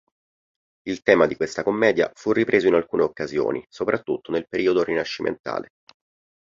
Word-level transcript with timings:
Il 0.87 1.03
tema 1.03 1.27
di 1.27 1.35
questa 1.35 1.61
commedia 1.61 2.11
fu 2.15 2.31
ripreso 2.31 2.65
in 2.65 2.73
alcune 2.73 3.03
occasioni 3.03 3.63
soprattutto 3.69 4.31
nel 4.31 4.47
periodo 4.49 4.83
rinascimentale. 4.83 5.73